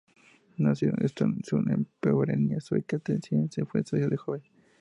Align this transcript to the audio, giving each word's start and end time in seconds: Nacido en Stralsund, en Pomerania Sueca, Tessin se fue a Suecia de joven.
Nacido 0.57 0.95
en 0.97 1.07
Stralsund, 1.07 1.69
en 1.69 1.85
Pomerania 1.99 2.59
Sueca, 2.59 2.97
Tessin 2.97 3.51
se 3.51 3.65
fue 3.65 3.81
a 3.81 3.85
Suecia 3.85 4.09
de 4.09 4.17
joven. 4.17 4.41